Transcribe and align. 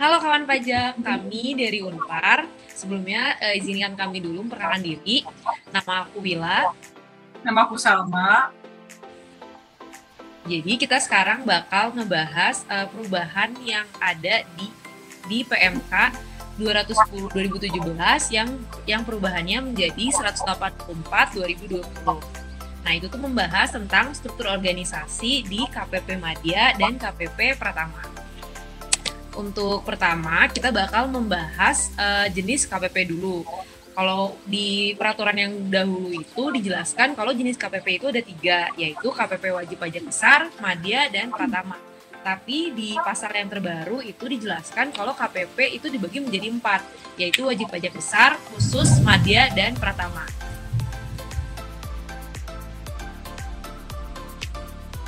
Halo 0.00 0.16
kawan 0.16 0.48
pajak, 0.48 0.96
kami 1.04 1.52
dari 1.52 1.84
Unpar. 1.84 2.48
Sebelumnya 2.72 3.36
uh, 3.36 3.52
izinkan 3.52 3.92
kami 3.92 4.24
dulu 4.24 4.48
memperkenalkan 4.48 4.80
diri. 4.80 5.28
Nama 5.68 6.08
aku 6.08 6.24
Wila. 6.24 6.72
Nama 7.44 7.58
aku 7.68 7.76
Salma. 7.76 8.48
Jadi 10.48 10.80
kita 10.80 10.96
sekarang 11.04 11.44
bakal 11.44 11.92
ngebahas 11.92 12.64
uh, 12.72 12.88
perubahan 12.88 13.52
yang 13.60 13.84
ada 14.00 14.40
di 14.56 14.72
di 15.28 15.44
PMK 15.44 15.92
210 16.56 17.68
2017 17.68 17.68
yang 18.32 18.48
yang 18.88 19.04
perubahannya 19.04 19.68
menjadi 19.68 20.16
184 20.16 20.96
2020. 21.36 21.76
Nah, 22.88 22.92
itu 22.96 23.04
tuh 23.12 23.20
membahas 23.20 23.76
tentang 23.76 24.16
struktur 24.16 24.48
organisasi 24.48 25.44
di 25.44 25.68
KPP 25.68 26.16
Madya 26.16 26.72
dan 26.80 26.96
KPP 26.96 27.60
Pratama. 27.60 28.09
Untuk 29.40 29.88
pertama, 29.88 30.44
kita 30.52 30.68
bakal 30.68 31.08
membahas 31.08 31.88
uh, 31.96 32.28
jenis 32.28 32.68
KPP 32.68 33.08
dulu. 33.08 33.40
Kalau 33.96 34.36
di 34.44 34.92
peraturan 35.00 35.32
yang 35.32 35.52
dahulu 35.64 36.12
itu 36.12 36.52
dijelaskan 36.60 37.16
kalau 37.16 37.32
jenis 37.32 37.56
KPP 37.56 38.04
itu 38.04 38.06
ada 38.12 38.20
tiga, 38.20 38.68
yaitu 38.76 39.08
KPP 39.08 39.44
wajib 39.56 39.80
pajak 39.80 40.04
besar, 40.04 40.52
Madya, 40.60 41.08
dan 41.08 41.32
Pratama. 41.32 41.80
Tapi 42.20 42.76
di 42.76 42.92
pasal 43.00 43.32
yang 43.32 43.48
terbaru 43.48 44.04
itu 44.04 44.28
dijelaskan 44.28 44.92
kalau 44.92 45.16
KPP 45.16 45.80
itu 45.80 45.88
dibagi 45.88 46.20
menjadi 46.20 46.52
empat, 46.52 46.84
yaitu 47.16 47.48
wajib 47.48 47.72
pajak 47.72 47.96
besar, 47.96 48.36
khusus, 48.52 49.00
Madya, 49.00 49.48
dan 49.56 49.72
Pratama. 49.72 50.28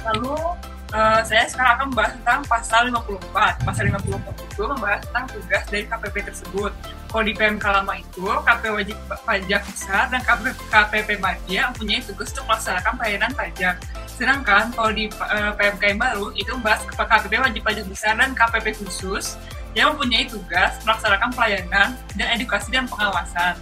Lalu 0.09 0.72
uh, 0.93 1.21
saya 1.25 1.49
sekarang 1.49 1.73
akan 1.81 1.87
membahas 1.91 2.13
tentang 2.21 2.41
pasal 2.47 2.83
54. 2.93 3.67
Pasal 3.67 3.85
54 3.89 4.47
itu 4.47 4.63
membahas 4.69 5.01
tentang 5.09 5.25
tugas 5.33 5.65
dari 5.69 5.85
KPP 5.89 6.17
tersebut. 6.29 6.73
Kalau 7.13 7.25
di 7.25 7.35
PMK 7.37 7.65
lama 7.69 7.95
itu, 8.01 8.25
KPP 8.25 8.65
wajib 8.73 8.97
pajak 9.25 9.63
besar 9.69 10.03
dan 10.09 10.21
KPP, 10.25 10.47
KPP 10.73 11.11
Madya 11.21 11.61
mempunyai 11.73 12.01
tugas 12.05 12.33
untuk 12.33 12.45
melaksanakan 12.49 12.93
pelayanan 12.97 13.33
pajak. 13.37 13.77
Sedangkan 14.09 14.65
kalau 14.73 14.93
di 14.93 15.09
eh, 15.09 15.53
PMK 15.57 15.83
yang 15.97 16.01
baru, 16.01 16.27
itu 16.37 16.51
membahas 16.57 16.81
KPP 16.89 17.33
wajib 17.41 17.61
pajak 17.65 17.85
besar 17.89 18.13
dan 18.17 18.33
KPP 18.33 18.81
khusus 18.81 19.37
yang 19.73 19.97
mempunyai 19.97 20.29
tugas 20.29 20.81
melaksanakan 20.85 21.33
pelayanan 21.33 21.89
dan 22.17 22.27
edukasi 22.37 22.69
dan 22.73 22.85
pengawasan. 22.89 23.57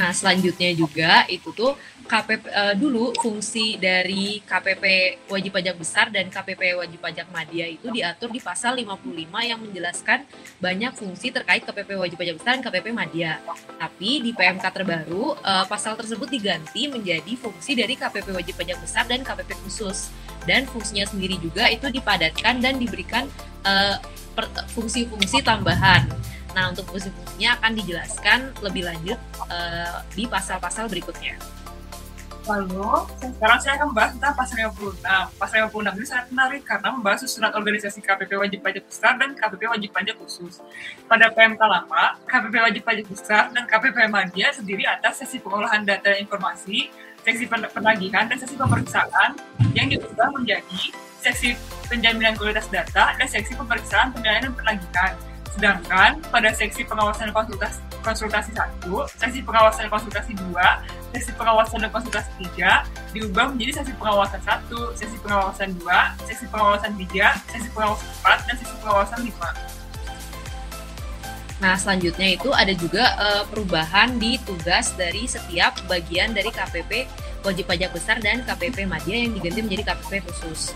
Nah, 0.00 0.16
selanjutnya 0.16 0.72
juga 0.72 1.28
itu 1.28 1.52
tuh 1.52 1.76
KPP 2.10 2.50
uh, 2.50 2.50
eh, 2.50 2.74
dulu 2.74 3.14
fungsi 3.22 3.78
dari 3.78 4.42
KPP 4.42 4.84
wajib 5.30 5.54
pajak 5.54 5.78
besar 5.78 6.10
dan 6.10 6.26
KPP 6.26 6.74
wajib 6.74 6.98
pajak 6.98 7.30
madya 7.30 7.70
itu 7.70 7.86
diatur 7.86 8.34
di 8.34 8.42
pasal 8.42 8.74
55 8.74 9.06
yang 9.46 9.62
menjelaskan 9.62 10.26
banyak 10.58 10.90
fungsi 10.98 11.30
terkait 11.30 11.62
KPP 11.62 11.94
wajib 11.94 12.18
pajak 12.18 12.34
besar 12.42 12.58
dan 12.58 12.62
KPP 12.66 12.86
madya. 12.90 13.38
Tapi 13.78 14.26
di 14.26 14.34
PMK 14.34 14.64
terbaru 14.74 15.38
uh, 15.38 15.64
pasal 15.70 15.94
tersebut 15.94 16.26
diganti 16.26 16.90
menjadi 16.90 17.30
fungsi 17.38 17.78
dari 17.78 17.94
KPP 17.94 18.34
wajib 18.34 18.58
pajak 18.58 18.78
besar 18.82 19.06
dan 19.06 19.22
KPP 19.22 19.54
khusus. 19.62 20.10
Dan 20.50 20.66
fungsinya 20.66 21.06
sendiri 21.06 21.38
juga 21.38 21.70
itu 21.70 21.86
dipadatkan 21.94 22.58
dan 22.58 22.82
diberikan 22.82 23.30
uh, 23.62 24.02
fungsi-fungsi 24.74 25.46
tambahan. 25.46 26.10
Nah, 26.58 26.74
untuk 26.74 26.90
fungsi-fungsinya 26.90 27.62
akan 27.62 27.72
dijelaskan 27.78 28.38
lebih 28.66 28.82
lanjut 28.88 29.18
uh, 29.46 30.02
di 30.18 30.26
pasal-pasal 30.26 30.90
berikutnya. 30.90 31.59
Lalu, 32.48 33.04
sekarang 33.20 33.58
saya 33.60 33.76
akan 33.76 33.86
membahas 33.92 34.10
tentang 34.16 34.32
pasal 34.32 34.56
56. 34.72 35.04
Pasal 35.36 35.56
56 35.68 35.98
ini 36.00 36.06
sangat 36.08 36.26
menarik 36.32 36.62
karena 36.64 36.88
membahas 36.96 37.18
susunan 37.22 37.52
organisasi 37.52 38.00
KPP 38.00 38.32
wajib 38.40 38.58
pajak 38.64 38.84
besar 38.88 39.12
dan 39.20 39.36
KPP 39.36 39.62
wajib 39.68 39.90
pajak 39.92 40.16
khusus. 40.16 40.64
Pada 41.04 41.28
PMK 41.28 41.60
lama, 41.60 42.16
KPP 42.24 42.54
wajib 42.64 42.82
pajak 42.82 43.06
besar 43.06 43.42
dan 43.52 43.64
KPP 43.68 43.96
Madya 44.08 44.48
sendiri 44.56 44.88
atas 44.88 45.20
sesi 45.20 45.36
pengolahan 45.36 45.84
data 45.84 46.10
dan 46.10 46.24
informasi, 46.24 46.88
seksi 47.20 47.44
penagihan, 47.48 48.24
dan 48.24 48.36
sesi 48.40 48.56
pemeriksaan 48.56 49.36
yang 49.76 49.86
diubah 49.92 50.32
menjadi 50.32 50.80
seksi 51.20 51.52
penjaminan 51.92 52.32
kualitas 52.40 52.66
data 52.72 53.12
dan 53.12 53.28
seksi 53.28 53.52
pemeriksaan 53.52 54.16
penilaian 54.16 54.48
dan 54.48 54.54
penagihan. 54.56 55.12
Sedangkan 55.50 56.22
pada 56.30 56.50
seksi 56.54 56.86
pengawasan 56.86 57.34
konsultasi 57.34 57.80
konsultasi 58.00 58.50
satu, 58.56 59.04
seksi 59.18 59.44
pengawasan 59.44 59.86
konsultasi 59.92 60.32
dua, 60.32 60.80
sesi 61.12 61.30
pengawasan 61.36 61.84
dan 61.84 61.90
konsultasi 61.92 62.30
tiga 62.40 62.86
diubah 63.12 63.52
menjadi 63.52 63.82
sesi 63.82 63.92
pengawasan 63.98 64.40
satu, 64.40 64.94
sesi 64.96 65.16
pengawasan 65.20 65.68
dua, 65.76 66.14
sesi 66.24 66.44
pengawasan 66.48 66.92
tiga, 66.96 67.36
sesi 67.50 67.68
pengawasan 67.76 68.08
empat, 68.08 68.38
dan 68.48 68.54
sesi 68.56 68.74
pengawasan 68.80 69.18
lima. 69.26 69.50
Nah, 71.60 71.76
selanjutnya 71.76 72.40
itu 72.40 72.48
ada 72.56 72.72
juga 72.72 73.04
uh, 73.20 73.44
perubahan 73.52 74.16
di 74.16 74.40
tugas 74.48 74.96
dari 74.96 75.28
setiap 75.28 75.76
bagian 75.92 76.32
dari 76.32 76.48
KPP 76.48 77.04
wajib 77.44 77.68
pajak 77.68 77.92
besar 77.92 78.16
dan 78.20 78.40
KPP 78.48 78.88
Madya 78.88 79.28
yang 79.28 79.36
diganti 79.36 79.60
menjadi 79.60 79.92
KPP 79.92 80.24
khusus. 80.24 80.72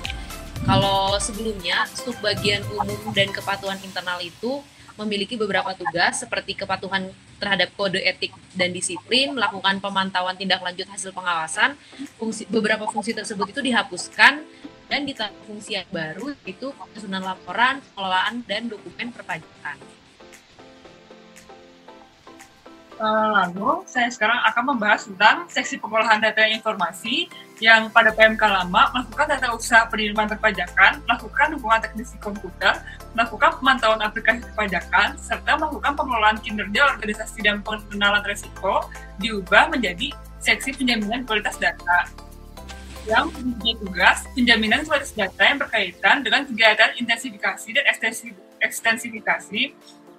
Kalau 0.65 1.21
sebelumnya, 1.21 1.85
bagian 2.25 2.65
umum 2.73 3.13
dan 3.13 3.29
kepatuhan 3.29 3.77
internal 3.85 4.17
itu 4.25 4.65
memiliki 4.97 5.37
beberapa 5.37 5.77
tugas 5.77 6.25
seperti 6.25 6.57
kepatuhan 6.57 7.13
terhadap 7.37 7.69
kode 7.77 8.01
etik 8.01 8.33
dan 8.57 8.73
disiplin, 8.73 9.37
melakukan 9.37 9.77
pemantauan 9.85 10.33
tindak 10.41 10.65
lanjut 10.65 10.89
hasil 10.89 11.13
pengawasan. 11.13 11.77
Fungsi, 12.17 12.49
beberapa 12.49 12.89
fungsi 12.89 13.13
tersebut 13.13 13.53
itu 13.53 13.61
dihapuskan 13.61 14.41
dan 14.89 15.01
ditambah 15.05 15.37
fungsi 15.45 15.77
yang 15.77 15.89
baru 15.93 16.33
yaitu 16.49 16.73
penyusunan 16.73 17.21
laporan, 17.21 17.85
pengelolaan, 17.93 18.41
dan 18.49 18.65
dokumen 18.65 19.13
perpajakan. 19.13 19.77
Eh, 22.95 23.29
lalu, 23.37 23.83
saya 23.91 24.07
sekarang 24.09 24.39
akan 24.55 24.65
membahas 24.71 25.11
tentang 25.11 25.51
seksi 25.51 25.83
pengolahan 25.83 26.23
data 26.23 26.47
informasi 26.47 27.27
yang 27.65 27.89
pada 27.89 28.13
PMK 28.13 28.45
lama 28.45 28.93
melakukan 28.93 29.25
data 29.25 29.57
usaha 29.57 29.89
penerimaan 29.89 30.29
perpajakan, 30.29 31.01
melakukan 31.09 31.57
hubungan 31.57 31.81
teknisi 31.81 32.21
komputer, 32.21 32.77
melakukan 33.17 33.57
pemantauan 33.57 34.05
aplikasi 34.05 34.45
perpajakan, 34.53 35.17
serta 35.17 35.57
melakukan 35.57 35.97
pengelolaan 35.97 36.37
kinerja 36.45 36.93
organisasi 36.93 37.41
dan 37.41 37.65
pengenalan 37.65 38.21
resiko 38.29 38.85
diubah 39.17 39.73
menjadi 39.73 40.13
seksi 40.45 40.77
penjaminan 40.77 41.25
kualitas 41.25 41.57
data. 41.57 42.05
Yang 43.09 43.33
mempunyai 43.33 43.77
tugas 43.81 44.19
penjaminan 44.37 44.81
kualitas 44.85 45.17
data 45.17 45.43
yang 45.49 45.57
berkaitan 45.57 46.17
dengan 46.21 46.45
kegiatan 46.45 46.91
intensifikasi 47.01 47.69
dan 47.81 47.85
ekstensifikasi 48.61 49.63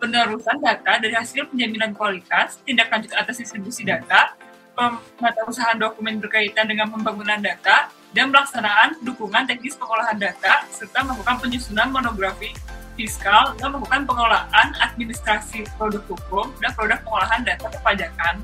penerusan 0.01 0.57
data 0.65 0.97
dari 0.97 1.13
hasil 1.13 1.45
penjaminan 1.53 1.93
kualitas, 1.93 2.57
tindak 2.65 2.89
lanjut 2.89 3.13
atas 3.13 3.37
distribusi 3.37 3.85
data, 3.85 4.33
pematausahaan 4.75 5.79
dokumen 5.79 6.19
berkaitan 6.19 6.67
dengan 6.67 6.91
pembangunan 6.91 7.39
data, 7.39 7.89
dan 8.15 8.31
pelaksanaan 8.31 8.99
dukungan 9.03 9.43
teknis 9.43 9.75
pengolahan 9.75 10.15
data, 10.15 10.63
serta 10.71 11.03
melakukan 11.03 11.35
penyusunan 11.39 11.91
monografi 11.91 12.55
fiskal 12.95 13.51
dan 13.59 13.75
melakukan 13.75 14.07
pengelolaan 14.07 14.67
administrasi 14.79 15.67
produk 15.75 16.03
hukum 16.07 16.47
dan 16.63 16.71
produk 16.71 16.99
pengolahan 17.03 17.43
data 17.43 17.67
perpajakan. 17.67 18.39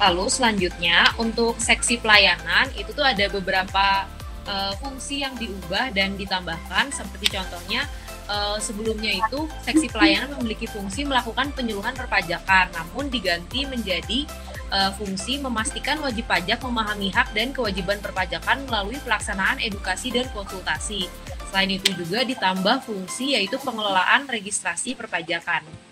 Lalu 0.00 0.26
selanjutnya 0.32 1.12
untuk 1.20 1.58
seksi 1.60 2.00
pelayanan 2.00 2.70
itu 2.78 2.94
tuh 2.94 3.04
ada 3.04 3.26
beberapa 3.28 4.08
uh, 4.48 4.72
fungsi 4.80 5.26
yang 5.26 5.36
diubah 5.36 5.92
dan 5.92 6.16
ditambahkan 6.16 6.88
seperti 6.94 7.36
contohnya 7.36 7.84
uh, 8.30 8.56
sebelumnya 8.62 9.10
itu 9.18 9.50
seksi 9.66 9.90
pelayanan 9.90 10.38
memiliki 10.38 10.70
fungsi 10.70 11.02
melakukan 11.02 11.50
penyuluhan 11.52 11.92
perpajakan, 11.98 12.70
namun 12.70 13.10
diganti 13.10 13.66
menjadi 13.66 14.24
uh, 14.70 14.94
fungsi 14.94 15.42
memastikan 15.42 15.98
wajib 16.00 16.24
pajak 16.30 16.62
memahami 16.62 17.10
hak 17.10 17.34
dan 17.34 17.50
kewajiban 17.50 17.98
perpajakan 17.98 18.62
melalui 18.70 18.96
pelaksanaan 19.02 19.58
edukasi 19.58 20.14
dan 20.14 20.30
konsultasi. 20.30 21.10
Selain 21.50 21.70
itu 21.74 21.90
juga 21.98 22.22
ditambah 22.22 22.86
fungsi 22.86 23.34
yaitu 23.34 23.58
pengelolaan 23.58 24.30
registrasi 24.30 24.94
perpajakan. 24.94 25.89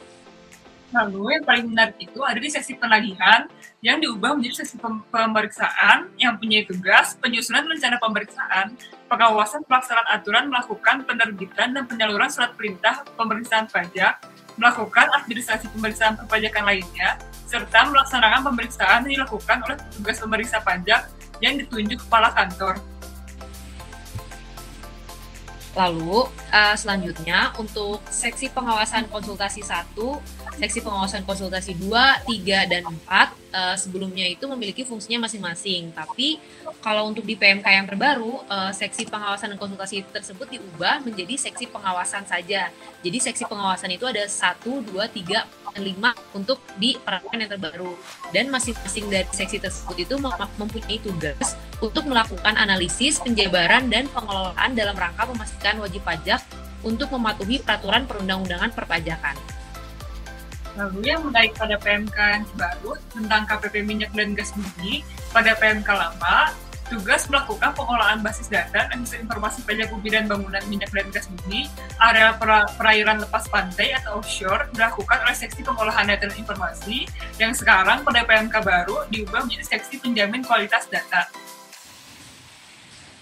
Lalu 0.88 1.36
yang 1.36 1.44
paling 1.44 1.66
menarik 1.68 1.96
itu 2.00 2.20
ada 2.24 2.40
di 2.40 2.48
sesi 2.48 2.72
penagihan 2.72 3.44
yang 3.84 4.00
diubah 4.00 4.32
menjadi 4.32 4.64
sesi 4.64 4.80
pemeriksaan 5.12 6.08
yang 6.16 6.40
punya 6.40 6.64
tugas 6.64 7.12
penyusunan 7.20 7.68
rencana 7.68 8.00
pemeriksaan, 8.00 8.72
pengawasan 9.06 9.68
pelaksanaan 9.68 10.08
aturan 10.08 10.48
melakukan 10.48 11.04
penerbitan 11.04 11.76
dan 11.76 11.84
penyaluran 11.84 12.32
surat 12.32 12.56
perintah 12.56 13.04
pemeriksaan 13.20 13.68
pajak, 13.68 14.16
melakukan 14.56 15.06
administrasi 15.12 15.68
pemeriksaan 15.76 16.16
perpajakan 16.16 16.64
lainnya, 16.64 17.20
serta 17.44 17.84
melaksanakan 17.92 18.48
pemeriksaan 18.48 19.04
yang 19.06 19.22
dilakukan 19.22 19.60
oleh 19.68 19.76
tugas 19.92 20.16
pemeriksa 20.24 20.58
pajak 20.64 21.04
yang 21.44 21.60
ditunjuk 21.60 22.00
kepala 22.08 22.32
kantor. 22.32 22.80
Lalu 25.76 26.28
uh, 26.30 26.74
selanjutnya 26.76 27.52
untuk 27.60 28.00
seksi 28.08 28.52
pengawasan 28.52 29.08
konsultasi 29.12 29.60
1, 29.60 29.94
seksi 30.58 30.80
pengawasan 30.80 31.22
konsultasi 31.28 31.76
2, 31.76 31.88
3 32.28 32.72
dan 32.72 32.82
4 32.88 33.47
uh, 33.52 33.76
sebelumnya 33.76 34.26
itu 34.28 34.44
memiliki 34.48 34.82
fungsinya 34.84 35.28
masing-masing. 35.28 35.92
Tapi 35.92 36.40
kalau 36.80 37.08
untuk 37.08 37.24
di 37.24 37.34
PMK 37.34 37.66
yang 37.66 37.86
terbaru, 37.88 38.44
uh, 38.48 38.72
seksi 38.72 39.08
pengawasan 39.08 39.54
dan 39.54 39.58
konsultasi 39.58 40.04
tersebut 40.08 40.48
diubah 40.48 41.02
menjadi 41.04 41.36
seksi 41.36 41.68
pengawasan 41.68 42.24
saja. 42.24 42.72
Jadi 43.04 43.18
seksi 43.18 43.44
pengawasan 43.46 43.92
itu 43.94 44.04
ada 44.04 44.24
satu, 44.26 44.80
dua, 44.84 45.08
tiga, 45.08 45.44
dan 45.72 45.82
lima 45.84 46.10
untuk 46.34 46.58
di 46.76 46.96
peraturan 46.98 47.44
yang 47.44 47.52
terbaru. 47.54 47.92
Dan 48.34 48.50
masing-masing 48.50 49.06
dari 49.08 49.28
seksi 49.30 49.58
tersebut 49.62 49.96
itu 49.96 50.14
mempunyai 50.58 50.98
tugas 51.00 51.54
untuk 51.78 52.06
melakukan 52.10 52.58
analisis, 52.58 53.22
penjabaran, 53.22 53.86
dan 53.86 54.10
pengelolaan 54.10 54.74
dalam 54.74 54.96
rangka 54.98 55.28
memastikan 55.30 55.78
wajib 55.78 56.02
pajak 56.02 56.42
untuk 56.82 57.10
mematuhi 57.10 57.58
peraturan 57.62 58.06
perundang-undangan 58.06 58.70
perpajakan. 58.74 59.57
Lalu 60.78 61.10
yang 61.10 61.26
menaik 61.26 61.58
pada 61.58 61.74
PMK 61.74 62.14
yang 62.14 62.46
baru 62.54 62.94
tentang 63.10 63.42
KPP 63.50 63.82
minyak 63.82 64.14
dan 64.14 64.38
gas 64.38 64.54
bumi, 64.54 65.02
pada 65.34 65.58
PMK 65.58 65.90
lama, 65.90 66.54
tugas 66.86 67.26
melakukan 67.26 67.74
pengolahan 67.74 68.22
basis 68.22 68.46
data 68.46 68.86
dan 68.86 69.02
informasi 69.02 69.66
pajak 69.66 69.90
bumi 69.90 70.08
dan 70.14 70.30
bangunan 70.30 70.62
minyak 70.70 70.94
dan 70.94 71.10
gas 71.10 71.26
bumi, 71.26 71.66
area 71.98 72.30
perairan 72.78 73.18
lepas 73.18 73.50
pantai 73.50 73.98
atau 73.98 74.22
offshore 74.22 74.70
dilakukan 74.70 75.18
oleh 75.26 75.34
seksi 75.34 75.66
pengolahan 75.66 76.06
data 76.14 76.30
dan 76.30 76.38
informasi 76.38 77.10
yang 77.42 77.50
sekarang 77.50 78.06
pada 78.06 78.22
PMK 78.22 78.54
baru 78.62 79.02
diubah 79.10 79.50
menjadi 79.50 79.74
seksi 79.74 79.98
penjamin 79.98 80.46
kualitas 80.46 80.86
data. 80.86 81.26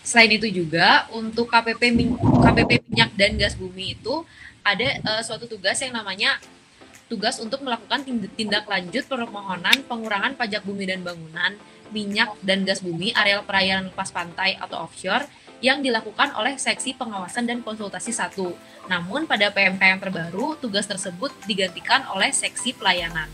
Selain 0.04 0.28
itu 0.28 0.46
juga 0.52 1.08
untuk 1.10 1.48
KPP 1.48 1.82
KPP 2.20 2.84
minyak 2.92 3.10
dan 3.16 3.34
gas 3.40 3.56
bumi 3.56 3.96
itu 3.96 4.22
ada 4.60 4.88
uh, 5.08 5.22
suatu 5.24 5.50
tugas 5.50 5.80
yang 5.82 5.96
namanya 5.96 6.38
tugas 7.06 7.38
untuk 7.38 7.62
melakukan 7.62 8.02
tindak 8.34 8.66
lanjut 8.66 9.06
permohonan 9.06 9.78
pengurangan 9.86 10.34
pajak 10.34 10.66
bumi 10.66 10.90
dan 10.90 11.06
bangunan, 11.06 11.54
minyak 11.94 12.34
dan 12.42 12.66
gas 12.66 12.82
bumi, 12.82 13.14
areal 13.14 13.46
perairan 13.46 13.90
lepas 13.90 14.10
pantai 14.10 14.58
atau 14.58 14.82
offshore 14.86 15.26
yang 15.64 15.80
dilakukan 15.80 16.34
oleh 16.36 16.58
seksi 16.60 16.98
pengawasan 16.98 17.48
dan 17.48 17.62
konsultasi 17.62 18.12
satu. 18.12 18.52
Namun 18.90 19.24
pada 19.24 19.48
PMK 19.48 19.82
yang 19.82 20.00
terbaru, 20.02 20.58
tugas 20.60 20.84
tersebut 20.84 21.32
digantikan 21.48 22.04
oleh 22.12 22.28
seksi 22.34 22.76
pelayanan. 22.76 23.30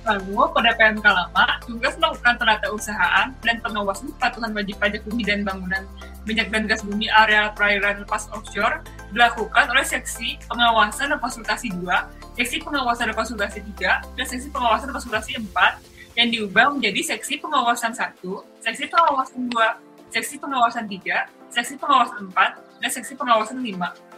Lalu 0.00 0.48
pada 0.56 0.72
PMK 0.76 1.04
lama, 1.04 1.46
tugas 1.66 1.92
melakukan 2.00 2.40
penata 2.40 2.72
usahaan 2.72 3.36
dan 3.44 3.56
pengawasan 3.60 4.12
kepatuhan 4.16 4.52
wajib 4.56 4.76
pajak 4.80 5.02
bumi 5.04 5.22
dan 5.28 5.44
bangunan 5.44 5.84
minyak 6.28 6.52
dan 6.52 6.68
gas 6.68 6.84
bumi 6.84 7.08
area 7.08 7.52
perairan 7.56 8.04
lepas 8.04 8.28
offshore 8.32 8.84
dilakukan 9.12 9.72
oleh 9.72 9.84
seksi 9.84 10.36
pengawasan 10.46 11.16
dan 11.16 11.18
konsultasi 11.18 11.72
2 11.72 12.19
seksi 12.38 12.62
pengawasan 12.62 13.10
dan 13.10 13.16
konsultasi 13.16 13.58
3, 13.78 14.16
dan 14.16 14.26
seksi 14.26 14.48
pengawasan 14.50 14.86
dan 14.90 14.94
konsultasi 14.94 15.30
4 15.38 16.18
yang 16.18 16.28
diubah 16.30 16.66
menjadi 16.74 17.16
seksi 17.16 17.38
pengawasan 17.38 17.92
1, 17.94 18.22
seksi 18.62 18.84
pengawasan 18.90 19.40
2, 19.50 20.14
seksi 20.14 20.34
pengawasan 20.42 20.84
3, 20.86 21.54
seksi 21.54 21.74
pengawasan 21.78 22.30
4, 22.30 22.82
dan 22.82 22.90
seksi 22.90 23.12
pengawasan 23.14 23.58
5. 23.62 24.10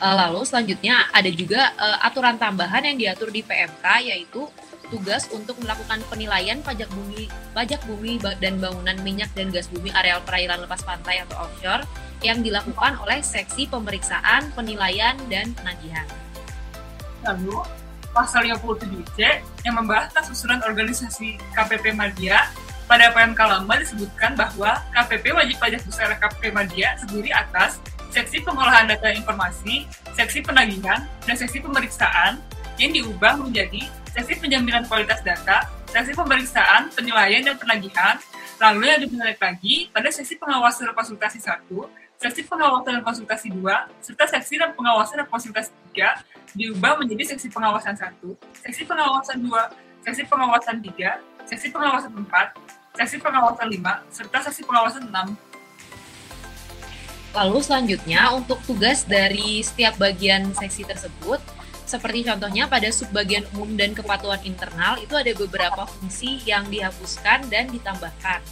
Eh, 0.00 0.14
lalu 0.16 0.40
selanjutnya 0.48 1.12
ada 1.12 1.28
juga 1.28 1.76
uh, 1.76 1.98
aturan 2.08 2.40
tambahan 2.40 2.88
yang 2.88 2.96
diatur 2.96 3.28
di 3.28 3.44
PMK 3.44 3.84
yaitu 4.00 4.48
tugas 4.88 5.28
untuk 5.28 5.60
melakukan 5.60 6.00
penilaian 6.08 6.56
pajak 6.64 6.88
bumi, 6.88 7.28
pajak 7.52 7.84
bumi 7.84 8.16
dan 8.40 8.56
bangunan 8.58 8.96
minyak 9.04 9.28
dan 9.36 9.52
gas 9.52 9.68
bumi 9.68 9.92
areal 9.92 10.24
perairan 10.24 10.64
lepas 10.64 10.80
pantai 10.82 11.20
atau 11.22 11.44
offshore 11.44 11.84
yang 12.20 12.44
dilakukan 12.44 13.00
oleh 13.00 13.24
seksi 13.24 13.68
pemeriksaan, 13.68 14.52
penilaian, 14.52 15.16
dan 15.32 15.52
penagihan. 15.56 16.04
Lalu, 17.24 17.64
pasal 18.10 18.48
57C 18.48 19.18
yang 19.64 19.74
membahas 19.76 20.12
susunan 20.26 20.60
organisasi 20.66 21.38
KPP 21.54 21.94
Media 21.94 22.50
pada 22.90 23.14
PMK 23.14 23.38
lama 23.38 23.74
disebutkan 23.78 24.34
bahwa 24.34 24.82
KPP 24.90 25.30
wajib 25.30 25.56
pajak 25.62 25.82
besar 25.86 26.10
KPP 26.18 26.50
Media 26.50 26.98
sendiri 26.98 27.30
atas 27.30 27.78
seksi 28.10 28.42
pengolahan 28.42 28.90
data 28.90 29.14
informasi, 29.14 29.86
seksi 30.18 30.42
penagihan, 30.42 31.06
dan 31.22 31.38
seksi 31.38 31.62
pemeriksaan 31.62 32.42
yang 32.82 32.90
diubah 32.90 33.38
menjadi 33.38 33.86
seksi 34.10 34.42
penjaminan 34.42 34.82
kualitas 34.90 35.22
data, 35.22 35.70
seksi 35.86 36.18
pemeriksaan, 36.18 36.90
penilaian, 36.90 37.46
dan 37.46 37.54
penagihan, 37.54 38.18
lalu 38.58 38.90
yang 38.90 39.00
dibenarkan 39.06 39.54
lagi 39.54 39.86
pada 39.94 40.10
seksi 40.10 40.34
pengawasan 40.42 40.90
konsultasi 40.90 41.38
1, 41.38 41.70
seksi 42.20 42.44
pengawasan 42.44 43.00
dan 43.00 43.02
konsultasi 43.02 43.48
2, 43.48 43.64
serta 44.04 44.24
seksi 44.28 44.60
dan 44.60 44.76
pengawasan 44.76 45.24
dan 45.24 45.28
konsultasi 45.32 45.72
3 45.96 46.20
diubah 46.52 47.00
menjadi 47.00 47.32
seksi 47.32 47.48
pengawasan 47.48 47.96
1, 47.96 48.20
seksi 48.60 48.84
pengawasan 48.84 49.40
2, 49.40 50.04
seksi 50.04 50.22
pengawasan 50.28 50.76
3, 50.84 51.48
seksi 51.48 51.66
pengawasan 51.72 52.12
4, 52.12 53.00
seksi 53.00 53.16
pengawasan 53.24 53.66
5, 53.72 54.12
serta 54.12 54.38
seksi 54.52 54.62
pengawasan 54.68 55.02
6. 55.08 55.32
Lalu 57.30 57.58
selanjutnya 57.64 58.36
untuk 58.36 58.60
tugas 58.68 59.08
dari 59.08 59.64
setiap 59.64 59.96
bagian 59.96 60.52
seksi 60.52 60.84
tersebut, 60.84 61.40
seperti 61.88 62.28
contohnya 62.28 62.68
pada 62.68 62.92
subbagian 62.92 63.48
umum 63.56 63.80
dan 63.80 63.96
kepatuhan 63.96 64.44
internal 64.44 65.00
itu 65.00 65.16
ada 65.16 65.32
beberapa 65.32 65.88
fungsi 65.88 66.44
yang 66.44 66.68
dihapuskan 66.68 67.48
dan 67.48 67.72
ditambahkan. 67.72 68.44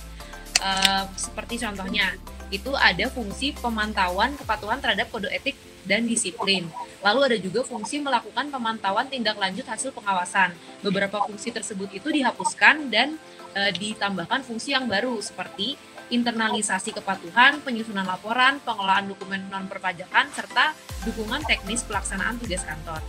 Uh, 0.59 1.07
seperti 1.15 1.63
contohnya 1.63 2.19
itu 2.49 2.73
ada 2.77 3.07
fungsi 3.13 3.53
pemantauan 3.57 4.35
kepatuhan 4.37 4.81
terhadap 4.81 5.09
kode 5.13 5.29
etik 5.29 5.57
dan 5.85 6.05
disiplin. 6.05 6.69
Lalu 7.01 7.21
ada 7.33 7.39
juga 7.41 7.61
fungsi 7.65 8.01
melakukan 8.03 8.53
pemantauan 8.53 9.09
tindak 9.09 9.41
lanjut 9.41 9.65
hasil 9.65 9.93
pengawasan. 9.97 10.53
Beberapa 10.85 11.25
fungsi 11.25 11.53
tersebut 11.53 11.89
itu 11.97 12.09
dihapuskan 12.13 12.93
dan 12.93 13.17
e, 13.57 13.61
ditambahkan 13.77 14.45
fungsi 14.45 14.77
yang 14.77 14.85
baru 14.85 15.17
seperti 15.21 15.81
internalisasi 16.09 16.97
kepatuhan, 16.97 17.61
penyusunan 17.61 18.05
laporan, 18.05 18.61
pengelolaan 18.65 19.13
dokumen 19.13 19.45
non 19.53 19.69
perpajakan, 19.69 20.29
serta 20.33 20.73
dukungan 21.05 21.45
teknis 21.45 21.85
pelaksanaan 21.85 22.41
tugas 22.41 22.65
kantor. 22.65 23.01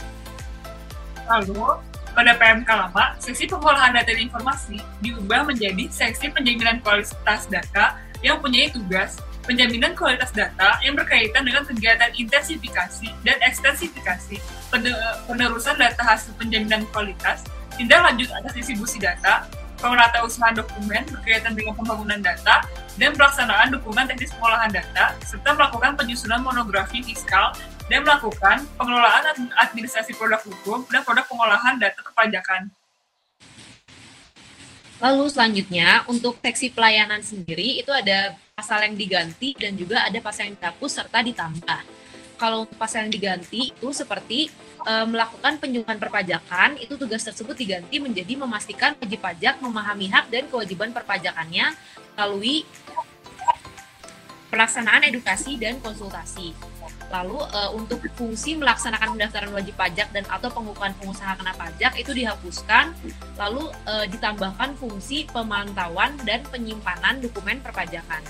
Lalu, 1.30 1.80
pada 2.12 2.36
PMK 2.36 2.70
lama, 2.70 3.16
seksi 3.22 3.48
pengolahan 3.48 3.96
data 3.96 4.12
dan 4.12 4.20
informasi 4.20 4.78
diubah 5.00 5.48
menjadi 5.48 5.88
seksi 5.88 6.36
penjaminan 6.36 6.84
kualitas 6.84 7.48
data 7.48 7.96
yang 8.20 8.44
punya 8.44 8.68
tugas 8.74 9.22
penjaminan 9.50 9.98
kualitas 9.98 10.30
data 10.30 10.78
yang 10.86 10.94
berkaitan 10.94 11.42
dengan 11.42 11.66
kegiatan 11.66 12.14
intensifikasi 12.14 13.10
dan 13.26 13.42
ekstensifikasi, 13.42 14.38
penerusan 15.26 15.74
data 15.74 16.06
hasil 16.06 16.38
penjaminan 16.38 16.86
kualitas, 16.94 17.42
tindak 17.74 18.06
lanjut 18.06 18.30
atas 18.30 18.54
distribusi 18.54 19.02
data, 19.02 19.50
pengenata 19.82 20.22
usaha 20.22 20.54
dokumen 20.54 21.02
berkaitan 21.10 21.58
dengan 21.58 21.74
pembangunan 21.74 22.22
data, 22.22 22.62
dan 23.02 23.18
pelaksanaan 23.18 23.74
dukungan 23.74 24.06
teknis 24.06 24.30
pengolahan 24.38 24.70
data, 24.70 25.18
serta 25.26 25.58
melakukan 25.58 25.98
penyusunan 25.98 26.46
monografi 26.46 27.02
fiskal 27.02 27.58
dan 27.90 28.06
melakukan 28.06 28.70
pengelolaan 28.78 29.50
administrasi 29.66 30.14
produk 30.14 30.46
hukum 30.46 30.86
dan 30.94 31.02
produk 31.02 31.26
pengolahan 31.26 31.82
data 31.82 31.98
perpajakan. 32.06 32.70
Lalu 35.00 35.32
selanjutnya 35.32 36.04
untuk 36.12 36.38
seksi 36.44 36.76
pelayanan 36.76 37.24
sendiri 37.24 37.80
itu 37.80 37.88
ada 37.88 38.36
pasal 38.60 38.84
yang 38.84 39.00
diganti 39.00 39.56
dan 39.56 39.80
juga 39.80 40.04
ada 40.04 40.20
pasal 40.20 40.52
yang 40.52 40.60
dihapus 40.60 40.92
serta 40.92 41.24
ditambah. 41.24 41.82
Kalau 42.36 42.68
pasal 42.76 43.08
yang 43.08 43.14
diganti 43.16 43.72
itu 43.72 43.88
seperti 43.96 44.52
e, 44.84 44.94
melakukan 45.08 45.60
penyuluhan 45.60 45.96
perpajakan, 45.96 46.76
itu 46.76 47.00
tugas 47.00 47.24
tersebut 47.24 47.56
diganti 47.56 48.04
menjadi 48.04 48.36
memastikan 48.36 49.00
wajib 49.00 49.20
pajak 49.24 49.64
memahami 49.64 50.12
hak 50.12 50.28
dan 50.28 50.44
kewajiban 50.52 50.92
perpajakannya 50.92 51.72
melalui 52.16 52.68
pelaksanaan 54.50 55.06
edukasi 55.08 55.56
dan 55.56 55.78
konsultasi. 55.80 56.52
Lalu 57.10 57.42
uh, 57.42 57.74
untuk 57.74 58.06
fungsi 58.14 58.54
melaksanakan 58.54 59.18
pendaftaran 59.18 59.50
wajib 59.54 59.74
pajak 59.74 60.14
dan 60.14 60.26
atau 60.30 60.50
pengukuhan 60.54 60.94
pengusaha 60.98 61.38
kena 61.42 61.54
pajak 61.58 61.98
itu 61.98 62.12
dihapuskan, 62.14 62.94
lalu 63.38 63.66
uh, 63.90 64.06
ditambahkan 64.06 64.78
fungsi 64.78 65.26
pemantauan 65.30 66.14
dan 66.22 66.46
penyimpanan 66.54 67.18
dokumen 67.18 67.62
perpajakan. 67.66 68.22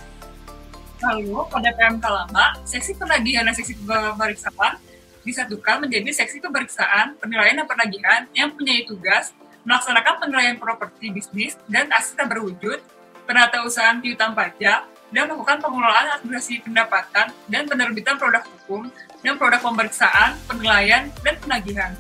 Lalu 1.00 1.48
pada 1.48 1.72
PMK 1.72 2.04
lama, 2.04 2.46
seksi 2.68 2.92
penagihan 3.00 3.48
dan 3.48 3.56
seksi 3.56 3.80
pemeriksaan 3.88 4.76
disatukan 5.24 5.88
menjadi 5.88 6.12
seksi 6.12 6.44
pemeriksaan, 6.44 7.16
penilaian 7.24 7.64
dan 7.64 7.68
penagihan 7.68 8.22
yang 8.36 8.52
punya 8.52 8.84
tugas 8.84 9.32
melaksanakan 9.64 10.20
penilaian 10.20 10.58
properti 10.60 11.12
bisnis 11.16 11.56
dan 11.72 11.88
aset 11.96 12.20
berwujud, 12.20 12.84
penata 13.24 13.64
usahaan 13.64 14.04
piutang 14.04 14.36
pajak, 14.36 14.88
dan 15.16 15.24
melakukan 15.26 15.64
pengelolaan 15.64 16.20
administrasi 16.20 16.68
pendapatan 16.68 17.32
dan 17.48 17.64
penerbitan 17.66 18.16
produk 18.20 18.44
hukum 18.46 18.92
dan 19.24 19.40
produk 19.40 19.62
pemeriksaan, 19.64 20.36
penilaian, 20.52 21.08
dan 21.24 21.36
penagihan. 21.40 21.92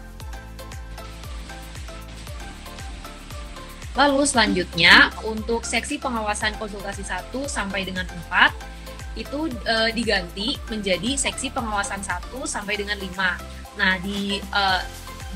Lalu 3.97 4.21
selanjutnya 4.23 5.11
untuk 5.27 5.65
seksi 5.65 5.99
pengawasan 5.99 6.55
konsultasi 6.55 7.03
1 7.03 7.33
sampai 7.49 7.83
dengan 7.83 8.07
4 8.31 8.68
itu 9.19 9.51
e, 9.51 9.75
diganti 9.91 10.55
menjadi 10.71 11.19
seksi 11.19 11.51
pengawasan 11.51 11.99
1 11.99 12.31
sampai 12.47 12.79
dengan 12.79 12.95
5. 12.95 13.11
Nah, 13.75 13.99
di 13.99 14.39
e, 14.39 14.63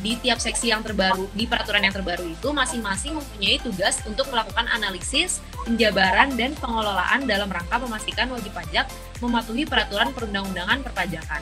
di 0.01 0.17
tiap 0.17 0.41
seksi 0.41 0.73
yang 0.73 0.81
terbaru 0.81 1.29
di 1.37 1.45
peraturan 1.45 1.85
yang 1.85 1.93
terbaru 1.93 2.25
itu 2.25 2.49
masing-masing 2.49 3.13
mempunyai 3.13 3.61
tugas 3.61 4.01
untuk 4.09 4.25
melakukan 4.33 4.65
analisis, 4.73 5.37
penjabaran 5.69 6.33
dan 6.33 6.57
pengelolaan 6.57 7.29
dalam 7.29 7.45
rangka 7.45 7.77
memastikan 7.77 8.25
wajib 8.33 8.49
pajak 8.57 8.89
mematuhi 9.21 9.69
peraturan 9.69 10.09
perundang-undangan 10.09 10.81
perpajakan. 10.81 11.41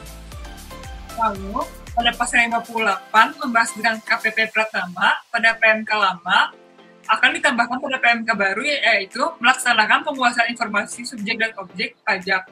Lalu, 1.16 1.64
pada 1.92 2.12
pasal 2.16 2.48
58 2.48 3.40
membahas 3.40 3.70
tentang 3.76 3.98
KPP 4.04 4.52
Pratama 4.52 5.16
pada 5.28 5.56
PMK 5.60 5.92
lama 5.92 6.56
akan 7.12 7.30
ditambahkan 7.36 7.78
pada 7.84 7.98
PMK 8.00 8.30
baru 8.32 8.64
yaitu 8.64 9.20
melaksanakan 9.44 10.08
penguasaan 10.08 10.48
informasi 10.56 11.04
subjek 11.04 11.36
dan 11.36 11.52
objek 11.60 12.00
pajak. 12.08 12.48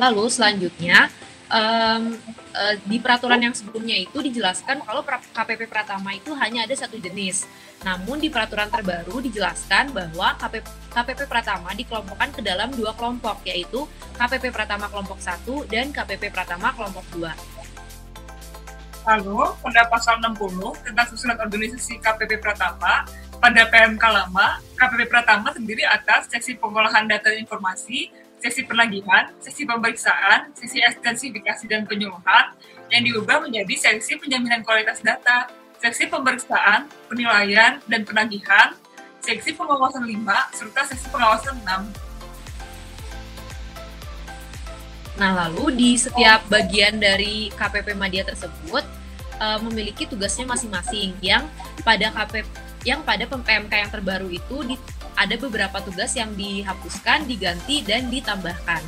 Lalu 0.00 0.24
selanjutnya 0.32 1.12
um, 1.52 2.16
uh, 2.56 2.74
di 2.88 2.96
peraturan 2.96 3.44
yang 3.44 3.52
sebelumnya 3.52 3.98
itu 3.98 4.18
dijelaskan 4.24 4.80
kalau 4.84 5.04
KPP 5.04 5.68
Pratama 5.68 6.16
itu 6.16 6.32
hanya 6.32 6.64
ada 6.64 6.72
satu 6.72 6.96
jenis. 6.96 7.44
Namun 7.84 8.18
di 8.18 8.32
peraturan 8.32 8.72
terbaru 8.72 9.22
dijelaskan 9.22 9.94
bahwa 9.94 10.34
KPP, 10.40 10.66
KPP 10.90 11.20
Pratama 11.28 11.70
dikelompokkan 11.76 12.30
ke 12.34 12.40
dalam 12.40 12.72
dua 12.72 12.96
kelompok 12.96 13.44
yaitu 13.44 13.84
KPP 14.16 14.50
Pratama 14.50 14.90
kelompok 14.90 15.20
1 15.22 15.46
dan 15.70 15.94
KPP 15.94 16.32
Pratama 16.34 16.74
kelompok 16.74 17.04
2. 17.14 17.57
Lalu, 19.08 19.40
pada 19.64 19.88
pasal 19.88 20.20
60 20.20 20.84
tentang 20.84 21.06
susunan 21.08 21.40
organisasi 21.40 21.96
KPP 21.96 22.44
Pratama, 22.44 23.08
pada 23.40 23.64
PMK 23.64 24.04
lama, 24.04 24.60
KPP 24.76 25.08
Pratama 25.08 25.48
terdiri 25.48 25.80
atas 25.88 26.28
seksi 26.28 26.60
pengolahan 26.60 27.08
data 27.08 27.32
informasi, 27.32 28.12
seksi 28.36 28.68
penagihan, 28.68 29.32
seksi 29.40 29.64
pemeriksaan, 29.64 30.52
seksi 30.52 30.84
ekstensifikasi 30.84 31.64
dan 31.72 31.88
penyuluhan, 31.88 32.52
yang 32.92 33.00
diubah 33.00 33.48
menjadi 33.48 33.96
seksi 33.96 34.20
penjaminan 34.20 34.60
kualitas 34.60 35.00
data, 35.00 35.48
seksi 35.80 36.12
pemeriksaan, 36.12 36.92
penilaian, 37.08 37.80
dan 37.88 38.04
penagihan, 38.04 38.76
seksi 39.24 39.56
pengawasan 39.56 40.04
5, 40.04 40.20
serta 40.52 40.80
seksi 40.84 41.08
pengawasan 41.08 41.56
6. 41.64 42.08
Nah, 45.16 45.32
lalu 45.34 45.74
di 45.74 45.90
setiap 45.96 46.44
bagian 46.46 47.00
dari 47.00 47.50
KPP 47.56 47.96
Media 47.96 48.22
tersebut 48.22 48.97
uh, 49.38 49.58
memiliki 49.62 50.04
tugasnya 50.04 50.44
masing-masing 50.46 51.14
yang 51.22 51.46
pada 51.82 52.10
KP 52.12 52.44
yang 52.86 53.02
pada 53.02 53.26
PMK 53.26 53.72
yang 53.74 53.90
terbaru 53.90 54.30
itu 54.30 54.56
di, 54.62 54.74
ada 55.18 55.34
beberapa 55.34 55.82
tugas 55.82 56.14
yang 56.14 56.30
dihapuskan, 56.38 57.26
diganti 57.26 57.82
dan 57.82 58.06
ditambahkan. 58.06 58.82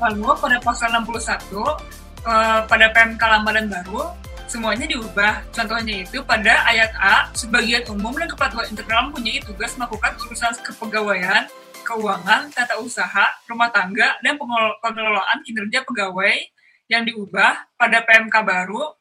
Lalu 0.00 0.30
pada 0.40 0.58
pasal 0.62 0.94
61 0.94 1.04
uh, 1.04 1.76
eh, 2.24 2.60
pada 2.64 2.86
PMK 2.94 3.22
lama 3.22 3.50
dan 3.50 3.66
baru 3.68 4.02
semuanya 4.48 4.88
diubah. 4.88 5.44
Contohnya 5.52 6.06
itu 6.08 6.24
pada 6.24 6.64
ayat 6.64 6.90
A, 6.96 7.28
sebagian 7.36 7.84
umum 7.92 8.16
dan 8.16 8.30
kepatuhan 8.32 8.66
internal 8.72 9.12
mempunyai 9.12 9.44
tugas 9.44 9.76
melakukan 9.76 10.16
urusan 10.24 10.56
kepegawaian, 10.64 11.44
keuangan, 11.84 12.48
tata 12.56 12.80
usaha, 12.80 13.26
rumah 13.44 13.68
tangga, 13.68 14.16
dan 14.24 14.40
pengelolaan 14.80 15.38
kinerja 15.44 15.84
pegawai 15.84 16.40
yang 16.88 17.04
diubah 17.04 17.68
pada 17.76 18.00
PMK 18.00 18.32
baru 18.32 18.96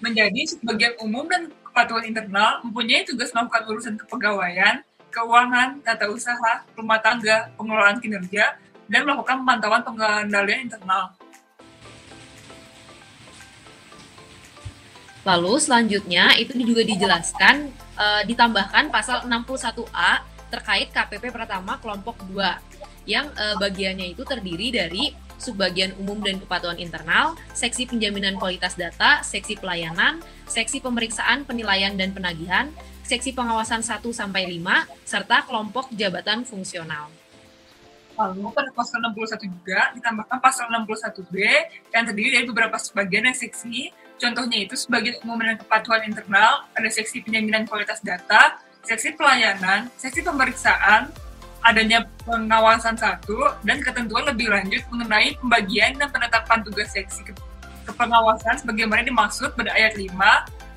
menjadi 0.00 0.56
sebagian 0.56 0.96
umum 1.04 1.28
dan 1.28 1.52
kepatuhan 1.60 2.08
internal 2.08 2.64
mempunyai 2.64 3.04
tugas 3.04 3.36
melakukan 3.36 3.62
urusan 3.68 3.94
kepegawaian, 4.00 4.80
keuangan, 5.12 5.84
tata 5.84 6.08
usaha, 6.08 6.64
rumah 6.72 6.96
tangga, 7.04 7.52
pengelolaan 7.60 8.00
kinerja, 8.00 8.56
dan 8.88 9.00
melakukan 9.04 9.44
pemantauan 9.44 9.84
pengendalian 9.84 10.72
internal. 10.72 11.12
Lalu 15.28 15.52
selanjutnya 15.60 16.32
itu 16.40 16.56
juga 16.56 16.86
dijelaskan 16.86 17.68
e, 17.98 18.06
ditambahkan 18.30 18.88
pasal 18.88 19.26
61A 19.26 20.24
terkait 20.48 20.88
KPP 20.94 21.34
pertama 21.34 21.76
kelompok 21.82 22.24
2 22.30 23.10
yang 23.10 23.26
e, 23.34 23.44
bagiannya 23.58 24.14
itu 24.14 24.22
terdiri 24.22 24.70
dari 24.70 25.25
subbagian 25.36 25.92
umum 26.00 26.20
dan 26.20 26.40
kepatuhan 26.40 26.76
internal, 26.80 27.36
seksi 27.52 27.88
penjaminan 27.88 28.36
kualitas 28.36 28.74
data, 28.74 29.20
seksi 29.24 29.56
pelayanan, 29.60 30.20
seksi 30.48 30.80
pemeriksaan, 30.80 31.44
penilaian 31.44 31.94
dan 31.94 32.12
penagihan, 32.12 32.72
seksi 33.06 33.32
pengawasan 33.32 33.86
1 33.86 34.02
sampai 34.10 34.50
5 34.58 35.06
serta 35.06 35.46
kelompok 35.46 35.94
jabatan 35.94 36.42
fungsional. 36.42 37.06
Lalu 38.16 38.48
pada 38.56 38.72
pasal 38.72 38.98
61 39.12 39.44
juga 39.44 39.92
ditambahkan 39.92 40.38
pasal 40.40 40.72
61B 40.72 41.36
yang 41.92 42.04
terdiri 42.08 42.30
dari 42.40 42.46
beberapa 42.48 42.80
sebagian 42.80 43.28
dan 43.28 43.36
seksi. 43.36 43.92
Contohnya 44.16 44.64
itu 44.64 44.72
sebagian 44.72 45.20
umum 45.20 45.36
dan 45.44 45.60
kepatuhan 45.60 46.08
internal, 46.08 46.64
ada 46.72 46.88
seksi 46.88 47.20
penjaminan 47.20 47.68
kualitas 47.68 48.00
data, 48.00 48.56
seksi 48.80 49.12
pelayanan, 49.20 49.92
seksi 50.00 50.24
pemeriksaan, 50.24 51.12
adanya 51.66 52.06
pengawasan 52.22 52.94
satu 52.94 53.50
dan 53.66 53.82
ketentuan 53.82 54.22
lebih 54.30 54.54
lanjut 54.54 54.86
mengenai 54.94 55.34
pembagian 55.42 55.98
dan 55.98 56.08
penetapan 56.14 56.62
tugas 56.62 56.94
seksi 56.94 57.34
kepengawasan 57.86 58.62
sebagaimana 58.62 59.02
dimaksud 59.02 59.54
pada 59.58 59.74
ayat 59.74 59.98
5 59.98 60.10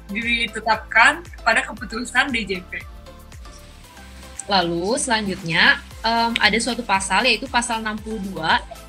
ditetapkan 0.09 1.21
pada 1.45 1.61
keputusan 1.69 2.33
DJP. 2.33 2.81
Lalu 4.49 4.97
selanjutnya 4.97 5.77
um, 6.01 6.33
ada 6.41 6.57
suatu 6.57 6.81
pasal 6.81 7.29
yaitu 7.29 7.45
pasal 7.45 7.85
62 7.85 8.33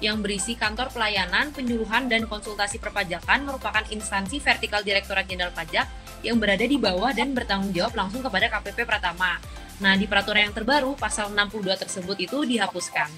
yang 0.01 0.25
berisi 0.25 0.57
kantor 0.57 0.89
pelayanan, 0.89 1.53
penyuluhan 1.53 2.09
dan 2.09 2.25
konsultasi 2.25 2.81
perpajakan 2.81 3.45
merupakan 3.45 3.85
instansi 3.93 4.41
vertikal 4.41 4.81
Direktorat 4.81 5.29
Jenderal 5.29 5.53
Pajak 5.53 5.85
yang 6.25 6.41
berada 6.41 6.65
di 6.65 6.81
bawah 6.81 7.13
dan 7.13 7.37
bertanggung 7.37 7.77
jawab 7.77 7.93
langsung 7.93 8.25
kepada 8.25 8.49
KPP 8.49 8.89
Pratama. 8.89 9.37
Nah, 9.81 9.97
di 9.97 10.05
peraturan 10.05 10.49
yang 10.49 10.55
terbaru, 10.55 10.93
pasal 10.93 11.33
62 11.33 11.73
tersebut 11.81 12.17
itu 12.21 12.39
dihapuskan. 12.45 13.09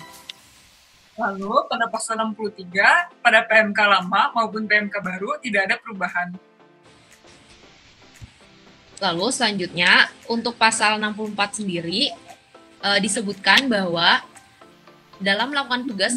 Lalu, 1.18 1.66
pada 1.66 1.90
pasal 1.90 2.22
63, 2.22 3.10
pada 3.18 3.42
PMK 3.44 3.78
lama 3.82 4.30
maupun 4.32 4.70
PMK 4.70 4.94
baru 5.02 5.36
tidak 5.42 5.68
ada 5.68 5.76
perubahan. 5.82 6.30
Lalu 9.02 9.26
selanjutnya, 9.34 10.06
untuk 10.30 10.54
pasal 10.54 11.02
64 11.02 11.58
sendiri, 11.58 12.14
e, 12.78 12.88
disebutkan 13.02 13.66
bahwa 13.66 14.22
dalam 15.18 15.50
melakukan 15.50 15.82
tugas 15.90 16.14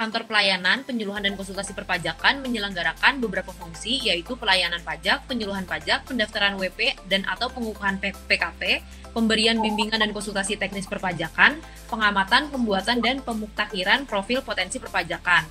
kantor 0.00 0.24
pelayanan, 0.24 0.80
penyuluhan 0.88 1.20
dan 1.20 1.36
konsultasi 1.36 1.76
perpajakan 1.76 2.40
menyelenggarakan 2.40 3.20
beberapa 3.20 3.52
fungsi 3.52 4.00
yaitu 4.00 4.32
pelayanan 4.32 4.80
pajak, 4.80 5.28
penyuluhan 5.28 5.68
pajak, 5.68 6.08
pendaftaran 6.08 6.56
WP 6.56 6.96
dan 7.04 7.28
atau 7.28 7.52
pengukuhan 7.52 8.00
PKP, 8.00 8.80
pemberian 9.12 9.60
bimbingan 9.60 10.00
dan 10.00 10.16
konsultasi 10.16 10.56
teknis 10.56 10.88
perpajakan, 10.88 11.60
pengamatan, 11.92 12.48
pembuatan 12.48 13.04
dan 13.04 13.20
pemuktakiran 13.20 14.08
profil 14.08 14.40
potensi 14.40 14.80
perpajakan. 14.80 15.44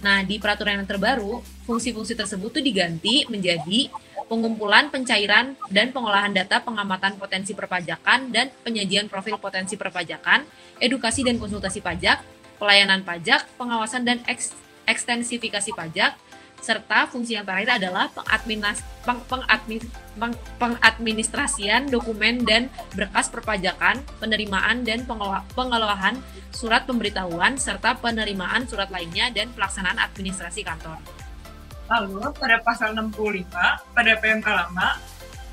Nah, 0.00 0.24
di 0.24 0.40
peraturan 0.40 0.80
yang 0.80 0.88
terbaru, 0.88 1.44
fungsi-fungsi 1.68 2.16
tersebut 2.16 2.56
itu 2.56 2.72
diganti 2.72 3.28
menjadi 3.28 3.92
pengumpulan, 4.32 4.88
pencairan, 4.88 5.60
dan 5.68 5.92
pengolahan 5.92 6.32
data 6.32 6.64
pengamatan 6.64 7.20
potensi 7.20 7.52
perpajakan 7.52 8.32
dan 8.32 8.48
penyajian 8.64 9.12
profil 9.12 9.36
potensi 9.36 9.76
perpajakan, 9.76 10.40
edukasi 10.80 11.20
dan 11.20 11.36
konsultasi 11.36 11.84
pajak, 11.84 12.39
pelayanan 12.60 13.00
pajak, 13.00 13.48
pengawasan 13.56 14.04
dan 14.04 14.20
eks, 14.28 14.52
ekstensifikasi 14.84 15.72
pajak, 15.72 16.12
serta 16.60 17.08
fungsi 17.08 17.40
yang 17.40 17.48
terakhir 17.48 17.80
adalah 17.80 18.12
pengadminas, 18.12 18.84
peng, 19.00 19.16
pengadmin, 19.24 19.80
peng, 20.20 20.36
pengadministrasian 20.60 21.88
dokumen 21.88 22.44
dan 22.44 22.68
berkas 22.92 23.32
perpajakan, 23.32 24.04
penerimaan 24.20 24.84
dan 24.84 25.08
pengelolaan 25.56 26.20
surat 26.52 26.84
pemberitahuan, 26.84 27.56
serta 27.56 27.96
penerimaan 27.96 28.68
surat 28.68 28.92
lainnya 28.92 29.32
dan 29.32 29.48
pelaksanaan 29.56 29.96
administrasi 29.96 30.60
kantor. 30.60 31.00
Lalu, 31.90 32.28
pada 32.38 32.60
pasal 32.62 32.94
65, 32.94 33.50
pada 33.96 34.12
PMK 34.20 34.46
lama, 34.46 35.00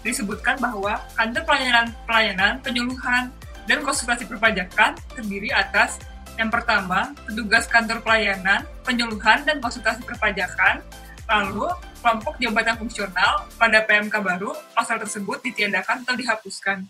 disebutkan 0.06 0.60
bahwa 0.62 1.02
kantor 1.18 1.44
pelayanan, 1.48 1.88
pelayanan 2.06 2.54
penyuluhan, 2.62 3.34
dan 3.68 3.84
konsultasi 3.84 4.24
perpajakan 4.24 4.96
terdiri 5.12 5.52
atas 5.52 6.00
yang 6.38 6.54
pertama, 6.54 7.18
petugas 7.26 7.66
kantor 7.66 8.06
pelayanan, 8.06 8.62
penyuluhan, 8.86 9.42
dan 9.42 9.58
konsultasi 9.58 10.06
perpajakan. 10.06 10.86
Lalu, 11.28 11.68
kelompok 12.00 12.38
jabatan 12.38 12.78
fungsional 12.78 13.50
pada 13.58 13.84
PMK 13.84 14.16
baru, 14.22 14.54
pasal 14.72 15.02
tersebut 15.02 15.42
ditiadakan 15.42 16.06
atau 16.06 16.16
dihapuskan. 16.16 16.86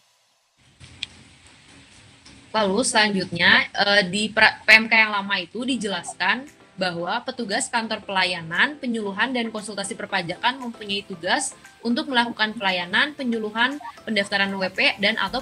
Lalu 2.52 2.80
selanjutnya 2.84 3.72
eh, 3.72 4.04
di 4.08 4.30
PMK 4.36 4.94
yang 4.94 5.12
lama 5.16 5.36
itu 5.40 5.64
dijelaskan 5.64 6.48
bahwa 6.78 7.20
petugas 7.26 7.68
kantor 7.74 8.06
pelayanan, 8.06 8.78
penyuluhan, 8.78 9.34
dan 9.34 9.50
konsultasi 9.50 9.98
perpajakan 9.98 10.62
mempunyai 10.62 11.02
tugas 11.04 11.58
untuk 11.82 12.08
melakukan 12.08 12.54
pelayanan, 12.54 13.18
penyuluhan, 13.18 13.82
pendaftaran 14.06 14.54
WP, 14.54 15.02
dan 15.02 15.18
atau 15.18 15.42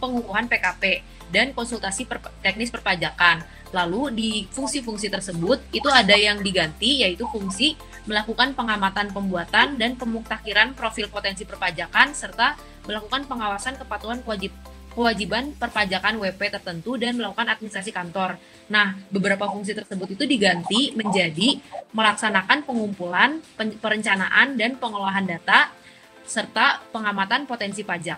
pengukuhan 0.00 0.48
PKP 0.48 1.04
dan 1.28 1.52
konsultasi 1.52 2.08
per 2.08 2.24
teknis 2.40 2.72
perpajakan. 2.72 3.44
Lalu 3.74 4.02
di 4.14 4.30
fungsi-fungsi 4.54 5.10
tersebut 5.10 5.60
itu 5.74 5.88
ada 5.90 6.14
yang 6.14 6.38
diganti 6.40 7.02
yaitu 7.02 7.26
fungsi 7.26 7.74
melakukan 8.06 8.54
pengamatan 8.54 9.10
pembuatan 9.10 9.74
dan 9.74 9.98
pemuktakiran 9.98 10.72
profil 10.78 11.10
potensi 11.10 11.42
perpajakan, 11.42 12.14
serta 12.14 12.54
melakukan 12.86 13.26
pengawasan 13.26 13.74
kepatuhan 13.80 14.22
kewajib, 14.22 14.54
kewajiban 14.94 15.52
perpajakan 15.58 16.22
WP 16.22 16.40
tertentu 16.54 16.94
dan 16.94 17.18
melakukan 17.18 17.50
administrasi 17.52 17.90
kantor. 17.90 18.38
Nah, 18.70 18.96
beberapa 19.10 19.50
fungsi 19.50 19.74
tersebut 19.74 20.14
itu 20.16 20.24
diganti 20.24 20.94
menjadi 20.94 21.60
melaksanakan 21.92 22.64
pengumpulan, 22.64 23.42
perencanaan, 23.58 24.56
dan 24.56 24.78
pengolahan 24.78 25.26
data, 25.26 25.68
serta 26.24 26.80
pengamatan 26.94 27.44
potensi 27.44 27.84
pajak. 27.84 28.16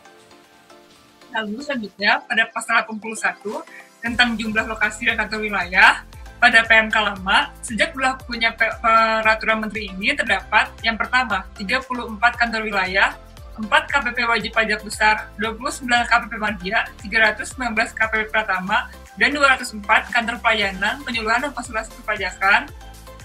Lalu 1.35 1.59
selanjutnya 1.59 2.23
pada 2.23 2.47
pasal 2.55 2.87
81 2.87 3.67
tentang 3.99 4.39
jumlah 4.39 4.65
lokasi 4.71 5.11
dan 5.11 5.19
kantor 5.19 5.43
wilayah, 5.43 6.07
pada 6.37 6.63
PMK 6.69 6.97
lama, 7.01 7.51
sejak 7.65 7.97
berlakunya 7.97 8.53
peraturan 8.55 9.67
menteri 9.67 9.89
ini 9.89 10.13
terdapat 10.13 10.69
yang 10.85 11.01
pertama, 11.01 11.49
34 11.57 11.89
kantor 12.37 12.61
wilayah, 12.69 13.17
4 13.57 13.69
KPP 13.69 14.19
wajib 14.29 14.53
pajak 14.53 14.81
besar, 14.85 15.33
29 15.41 15.89
KPP 15.89 16.33
Madya, 16.37 16.85
319 17.01 17.97
KPP 17.97 18.23
Pratama, 18.29 18.93
dan 19.17 19.33
204 19.33 20.13
kantor 20.13 20.37
pelayanan, 20.45 21.01
penyuluhan 21.05 21.49
dan 21.49 21.53
konsultasi 21.57 21.93
perpajakan 22.01 22.69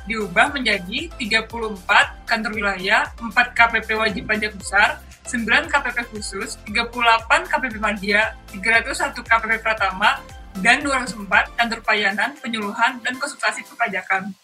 diubah 0.10 0.50
menjadi 0.50 1.14
34 1.20 2.26
kantor 2.26 2.52
wilayah, 2.58 3.12
4 3.22 3.58
KPP 3.58 3.90
wajib 4.00 4.24
pajak 4.26 4.54
besar, 4.58 4.98
9 5.30 5.70
KPP 5.70 5.98
khusus, 6.10 6.58
38 6.66 7.46
KPP 7.46 7.76
Madya, 7.78 8.34
301 8.56 9.22
KPP 9.22 9.54
Pratama, 9.62 10.18
dan 10.60 10.84
204 10.84 11.56
kantor 11.56 11.80
pelayanan, 11.86 12.36
penyuluhan, 12.42 13.00
dan 13.06 13.14
konsultasi 13.16 13.64
perpajakan. 13.64 14.36